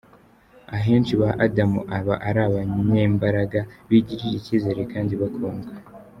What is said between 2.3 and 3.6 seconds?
abanyembaraga,